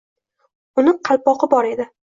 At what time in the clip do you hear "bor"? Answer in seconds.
1.57-1.73